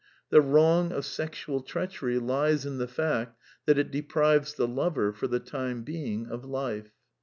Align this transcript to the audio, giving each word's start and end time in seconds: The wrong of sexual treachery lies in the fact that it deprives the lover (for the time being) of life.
The 0.31 0.41
wrong 0.41 0.91
of 0.91 1.05
sexual 1.05 1.61
treachery 1.61 2.17
lies 2.17 2.65
in 2.65 2.79
the 2.79 2.87
fact 2.87 3.37
that 3.67 3.77
it 3.77 3.91
deprives 3.91 4.55
the 4.55 4.67
lover 4.67 5.13
(for 5.13 5.27
the 5.27 5.39
time 5.39 5.83
being) 5.83 6.25
of 6.25 6.43
life. 6.43 6.89